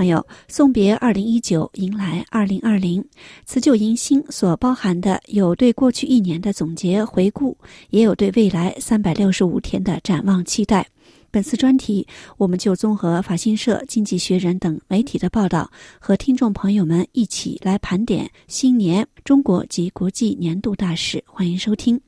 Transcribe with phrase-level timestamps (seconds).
[0.00, 3.04] 朋友，送别二零一九，迎来二零二零。
[3.44, 7.54] 辞旧迎新所包含的有对过去一年的总结回顾，
[7.90, 10.86] 也有对未来三百六十五天的展望期待。
[11.30, 12.06] 本次专题，
[12.38, 21.22] 我们就综合法新社、经济学人等媒体的报道，和听众朋友们一起来盘点新年中国及国际年度大事。
[21.26, 22.00] 欢迎收听。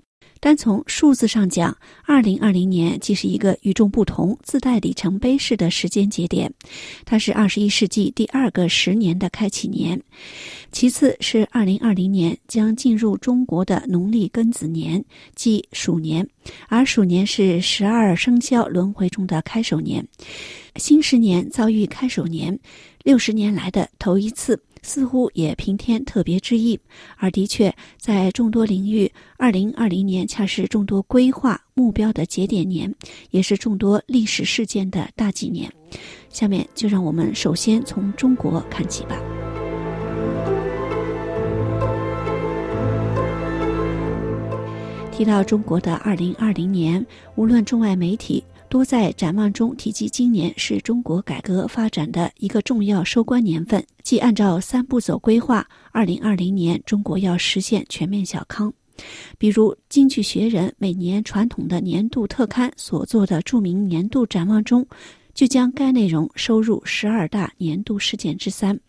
[0.42, 6.52] 单从数字上讲，二零二零年既是一个与众不同、自带里程碑式的时间节点，
[7.04, 9.96] 它是二十一世纪第二个十年的开启年；
[10.72, 15.04] 其次是二零二零年将进入中国的农历庚子年，
[15.36, 16.26] 即鼠年，
[16.66, 20.04] 而鼠年是十二生肖轮回中的开首年。
[20.74, 22.58] 新十年遭遇开首年，
[23.04, 24.60] 六十年来的头一次。
[24.82, 26.78] 似乎也平添特别之意，
[27.16, 32.92] 而的确，在众多领域，二零二零年恰是众多规划目标的节点年，
[33.30, 35.72] 也是众多历史事件的大纪年。
[36.28, 39.16] 下面就让我们首先从中国看起吧。
[45.12, 47.04] 提到中国的二零二零年，
[47.36, 48.42] 无论中外媒体。
[48.72, 58.72] 多在展望中提及，今年是中国改革发展的一个重要收官年份，即按照三步走规划，二零二零年中国要实现全面小康。
[59.36, 64.86] 比如，《经济学人》每年传统的年度特刊所做的著名年度展望中，
[65.34, 68.80] 就将该内容收入十二大年度事件之三。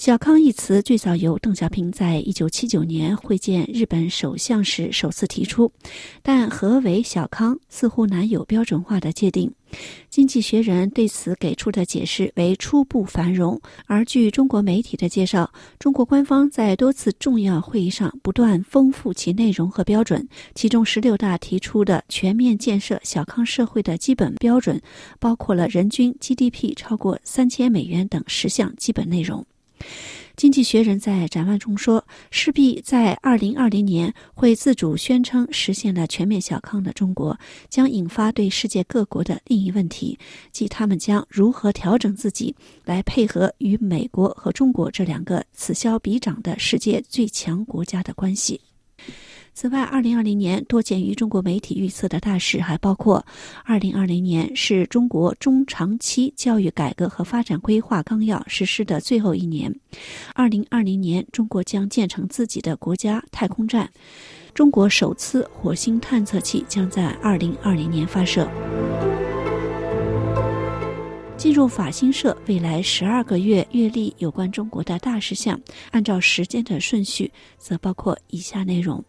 [0.00, 5.70] 小康一词最早由邓小平在一九七九年会见日本首相时首次提出，
[6.22, 9.52] 但何为小康似乎难有标准化的界定。
[10.08, 13.60] 经济学人对此给出的解释为初步繁荣。
[13.84, 24.80] 而据中国媒体的介绍，中国官方在多次重要会议上不断丰富其内容和标准，其中十六大提出的全面建设小康社会的基本标准，
[25.18, 29.44] 包括了人均 GDP 超过三千美元等十项基本内容。
[30.36, 40.18] 经济学人在展望中说，势必在二零二零年会自主宣称实现了全面小康的中国，将引发对世界各国的另一问题，
[40.50, 42.54] 即他们将如何调整自己，
[42.84, 48.60] 来配合与美国和中国这两个此消彼长的世界最强国家的关系。
[49.52, 53.26] 此外，二零二零年多见于中国媒体预测的大事还包括：
[53.64, 59.70] 二零二零年是中国中长期教育改革和发展规划纲要实施的最后一年；
[60.34, 63.86] 二零二零年，中国将建成自己的国家太空站；
[64.54, 68.48] 中国首次火星探测器将在二零二零年发射。
[71.40, 75.58] 进入法新社未来十二个月阅历有关中国的大事项，
[75.90, 79.02] 按照时间的顺序，则包括以下内容。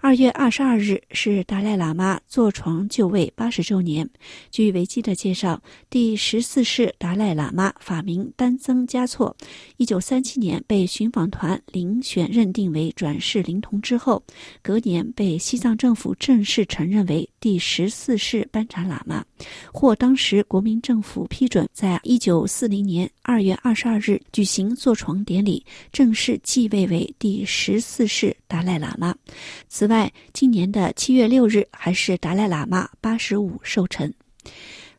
[0.00, 4.08] 二月二十二日是达赖喇嘛坐床就位八十周年。
[4.50, 9.36] 据维基的介绍，第十四世达赖喇嘛法名丹增嘉措，
[9.76, 14.20] 一九三七年被寻访团遴选认定为转世灵童之后，
[14.60, 19.24] 隔年被西藏政府正式承认为第十四世班禅喇嘛，
[19.72, 29.14] 获当时国民政府批准，在一九四零年二月二十二日举行坐床典礼，正式继位为第十四世达赖喇嘛。
[29.68, 34.12] 此外，今年的七月六日还是达赖喇嘛八十五寿辰。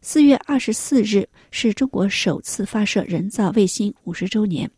[0.02, 4.70] 四月二十四日是中国首次发射人造卫星五十周年。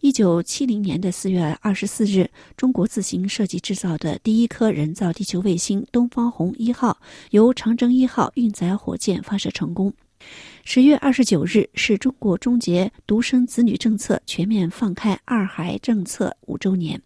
[0.00, 6.98] 一九七零年的四月二十四日，中国自行设计制造的第一颗人造地球卫星“东方红一号”
[7.30, 9.92] 由长征一号运载火箭发射成功。
[10.64, 17.00] 十月二十九日是中国终结独生子女政策、全面放开二孩政策五周年。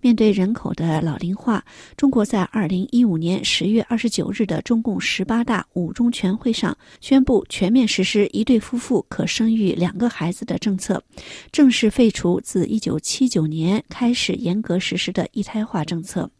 [0.00, 1.64] 面对人口的老龄化，
[1.96, 11.02] 中国在二零一五年十月二十九日的中共十八大五中全会上宣布全面实施一对夫妇可生育两个孩子的政策，
[11.50, 16.30] 正式废除自一九七九年开始严格实施的一胎化政策，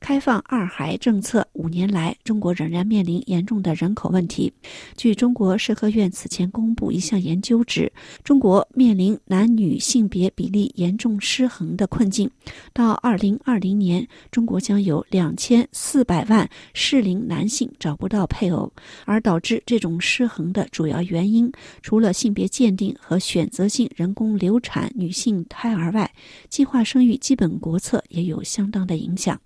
[0.00, 4.52] 开放二孩政策五年来，中国仍然面临严重的人口问题。
[4.96, 7.92] 据中国社科院此前公布一项研究指，
[8.24, 12.30] 中国面临男女性别比例严重失衡的困境。
[12.72, 18.72] 到二零二零年，中国将有两千四百万适龄男性找不到配偶，
[19.04, 21.50] 而导致这种失衡的主要原因，
[21.82, 26.10] 除了性别鉴定和选择性人工流产女性胎儿外，
[26.48, 29.40] 计划生育基本国策也有相当的影响。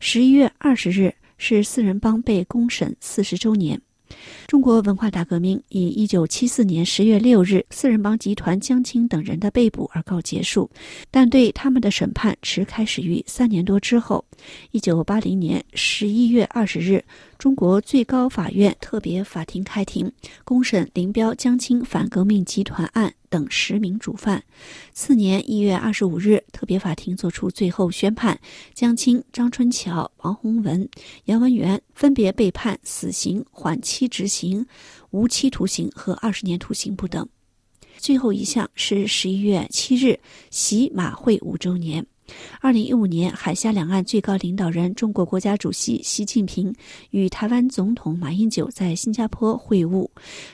[0.00, 3.80] 十一月二十日是四人帮被公审四十周年。
[4.46, 10.70] 中国文化大革命以一九七四年十月六日四人帮集团江青等人的被捕而告结束，
[11.10, 14.24] 但对他们的审判迟开始于三年多之后。
[14.72, 17.04] 一九八零年十一月二十日。
[17.44, 20.10] 中国最高法院特别法庭开庭，
[20.44, 24.42] 公审林彪江青反革命集团案等十名主犯。
[24.94, 28.40] 次年一月二十五日，特别法庭作出最后宣判，
[28.72, 30.88] 江青、张春桥、王洪文、
[31.26, 34.66] 杨文元分别被判死刑、缓期执行、
[35.10, 37.28] 无期徒刑和二十年徒刑不等。
[37.98, 40.18] 最后一项是十一月七日，
[40.48, 42.06] 习马会五周年。
[42.60, 46.74] 二零一五年，海峡两岸最高领导人、中国国家主席习近平
[47.10, 50.08] 与台湾总统马英九在新加坡会晤，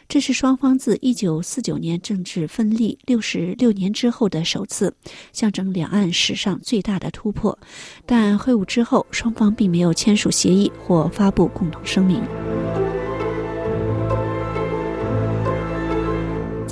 [0.09, 4.93] 这是双方自一九四九年政治分立六十六年之后的首次，
[5.33, 7.57] 象征两岸史上最大的突破。
[8.05, 12.21] 但会晤之后，双方并没有签署协议或发布共同声明。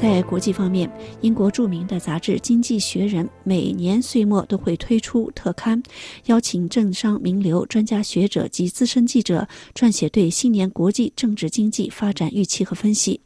[0.00, 0.89] 在国际方面，
[1.23, 5.83] 英国著名的杂志《经济学人》每年岁末都会推出特刊，
[6.27, 13.21] 邀请政商名流、专家学者及资深记者撰写对新年国际政治经济发展预期和分析。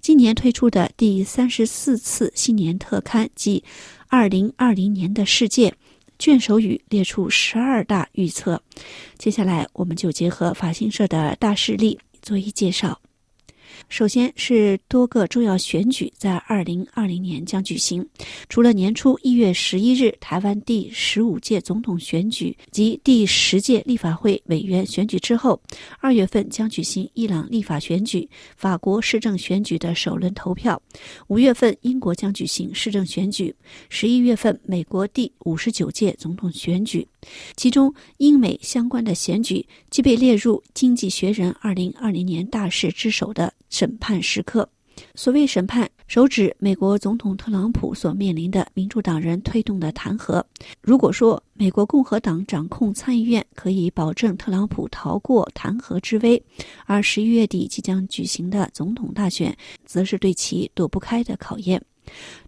[0.00, 3.62] 今年推出的第三十四次新年特刊即
[4.08, 5.70] 《二零二零年的世界》
[6.18, 8.60] 卷首语列出十二大预测。
[9.16, 13.00] 接下来，我们就结合法新社的大事例做一介绍。
[13.88, 18.06] 首先是多个重要选举在二零二零年将举行，
[18.48, 25.60] 除了年初一月十一日台湾第十五届总统选举及第十届立法会委员选举之后，
[25.98, 30.80] 二月份将举行伊朗立法选举、法国市政选举的首轮投票，
[31.28, 33.54] 五月份英国将举行市政选举，
[33.88, 37.06] 十一月份美国第五十九届总统选举。
[37.56, 44.68] 其中，英美相关的选举即被列入《经济学人》二零二零年大事之首的审判时刻。
[45.14, 50.42] 所谓审判，首指美国总统特朗普所面临的民主党人推动的弹劾。
[50.82, 56.42] 如果说美国共和党掌控参议院可以保证特朗普逃过弹劾之危，
[56.84, 59.56] 而十一月底即将举行的总统大选，
[59.86, 61.82] 则是对其躲不开的考验。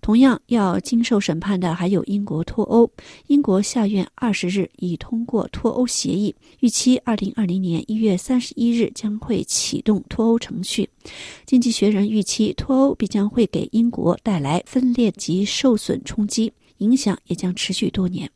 [0.00, 2.91] 同样要经受审判的还有英国脱欧。
[3.29, 10.88] 英国下院二十日已通过脱欧协议，预期二零二零年一月三十一日将会启动脱欧程序。
[11.47, 18.31] 经济学人预期脱欧必将会给英国带来分裂及受损冲击，影响也将持续多年。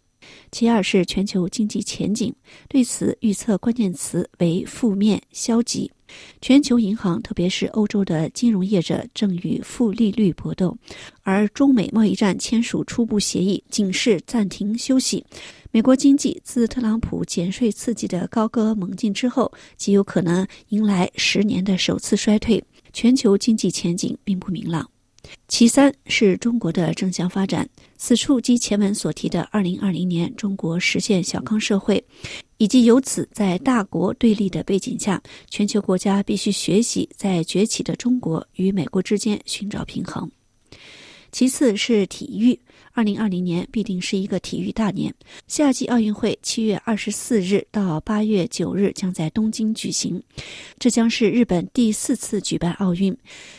[0.56, 2.34] 其二是全球经济前景，
[2.66, 5.92] 对此预测关键词为负面、消极。
[6.40, 10.74] 全球银行，特别是欧洲的金融业者，正与负利率搏斗，
[11.24, 15.22] 而中美贸易战签署初步协议，仅是暂停休息。
[15.72, 22.64] 美国经济自特朗普减税刺激的高歌猛进之后，极有可能迎来十年的首次衰退。
[22.94, 24.90] 全球经济前景并不明朗。
[25.48, 32.02] 其三是中国的正向发展，此处即前文所提的二零二零年中国实现小康社会，
[32.58, 40.30] 以及由此在大国对立的背景下，全球国家必须学习在崛起的中国与美国之间寻找平衡。
[41.32, 42.58] 其次是体育。
[42.96, 45.14] 二零二零年必定是一个体育大年。
[45.46, 50.20] 夏季奥运会七月二十四日到八月九日将在东京举行，
[50.78, 53.14] 这将是日本第四次举办奥运。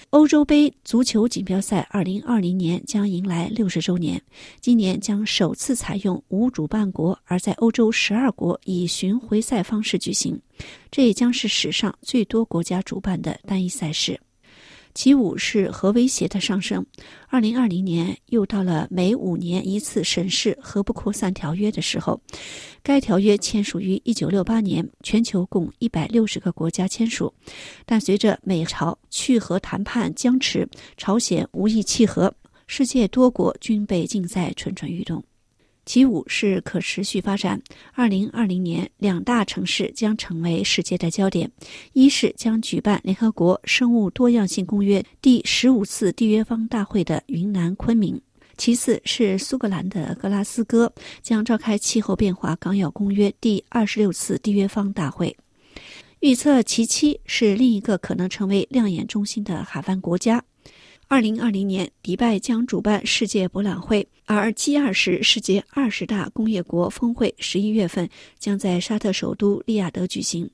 [0.09, 4.19] 欧洲杯足球锦标赛二零二零年将迎来六十周年，
[4.59, 10.41] 今年将首次采用无主办国，而在欧洲十二国以巡回赛方式举行，
[10.89, 14.19] 这也将是史上最多国家主办的单一赛事。
[14.97, 16.83] 其五是核威胁的上升。
[17.27, 22.19] 二零二零年又到了每五年一次审视核不扩散条约的时候。
[22.81, 27.31] 该条约签署于一九六八年，全球共一百六十个国家签署。
[27.85, 32.33] 但随着美朝去核谈判僵持，朝鲜无意契合，
[32.65, 35.23] 世界多国均被禁赛蠢蠢欲动。
[35.87, 37.59] 其五是可持续发展。
[37.93, 41.49] 二零二零年，两大城市将成为世界的焦点：
[41.93, 48.17] 一是将举办联合国生物多样性公约第十五次缔约方大会的云南昆明；
[48.57, 50.91] 其次是苏格兰的格拉斯哥
[51.21, 55.35] 将召开气候变化纲要公约第二十六次缔约方大会。
[56.19, 60.43] 预测其七是另一个可能成为亮眼中心的海湾国家。
[61.09, 70.49] 二零二零年，迪拜将主办世界博览会，而 G 二十世界二十大工业国峰会十一月份将在沙特首都利雅得举行。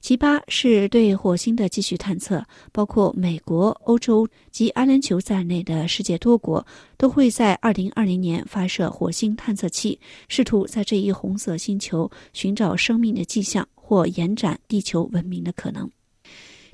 [0.00, 6.66] 其八是对火星的继续探测，包括美国、欧洲及阿联酋在内的世界多国
[6.96, 15.88] 都会在二零二零年发射火星探测器，试图在这一红色星球寻找生命的迹象或延展地球文明的可能。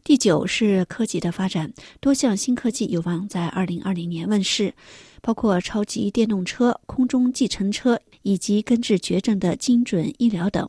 [0.05, 4.75] 第九是科技的发展，多项新科技有望在二零二零年问世，
[5.23, 10.69] 包括超级电动车、空中计程车以及根治绝症的精准医疗等。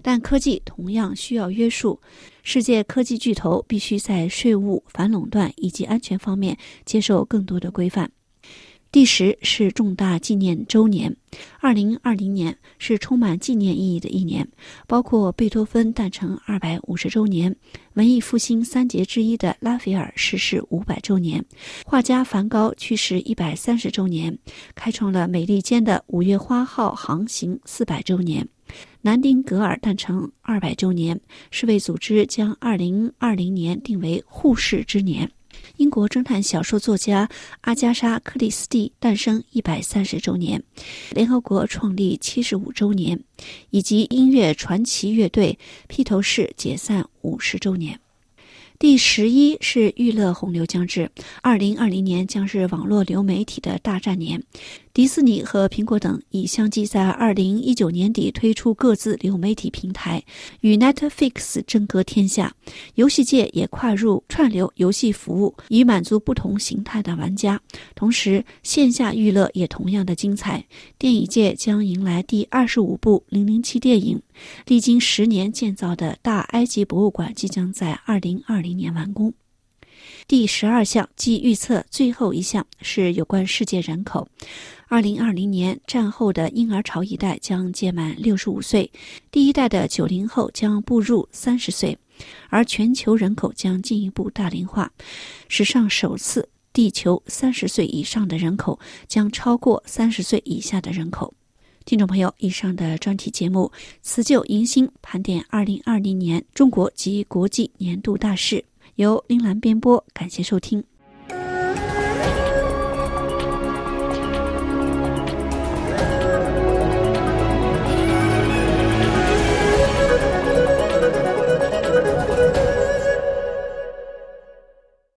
[0.00, 2.00] 但科技同样需要约束，
[2.44, 8.12] 世界科技巨头必须在税务、反垄断以及安全方面接受更多的规范。
[8.90, 11.14] 第十是重大纪念周年，
[11.60, 14.48] 二零二零年是充满纪念意义的一年，
[14.86, 17.54] 包括贝多芬诞辰二百五十周年，
[17.94, 21.44] 文艺复兴三杰之一的拉斐尔逝世五百周年，
[21.84, 24.38] 画家梵高去世一百三十周年，
[24.74, 28.48] 开创了美利坚的五月花号航行四百周年，
[29.02, 35.30] 南丁格尔诞辰二百周年，世卫组织将二零二零年定为护士之年。
[35.78, 37.28] 英国侦探小说作家
[37.60, 40.64] 阿加莎·克里斯蒂诞生一百三十周年，
[41.10, 43.22] 联合国创立七十五周年，
[43.70, 45.56] 以及音乐传奇乐队
[45.86, 48.00] 披头士解散五十周年。
[48.80, 54.42] 第十一是娱乐洪流将至，二零二零年将是网络流媒体的大战年。
[54.92, 60.22] 迪士尼和苹果等已相继在二零一九年底推出各自流媒体平台，
[60.60, 62.54] 与 Netflix 争夺天下。
[62.94, 67.60] 游戏界也跨入串流游戏服务，以满足不同形态的玩家。
[67.94, 70.64] 同时，线下娱乐也同样的精彩。
[70.98, 74.20] 电影界将迎来第二十五部《零零七》电影。
[74.66, 79.32] 历经十年建造的大埃及博物馆即将在二零二零年完工。
[80.28, 84.28] 第十二项即预测最后一项是有关世界人口。
[84.86, 88.92] 二零二零年战后的婴儿潮一代将届满六十五岁，
[89.30, 91.96] 第一代的九零后将步入三十岁，
[92.50, 94.92] 而全球人口将进一步大龄化。
[95.48, 101.32] 史上首次，地球三十岁以上的人口将超过三十岁以下的人口。
[101.86, 108.62] 听众朋友，以上的专题节目辞旧迎新，盘点二零二零年中国及国际年度大事，
[108.98, 110.82] 由林兰编播，感谢收听。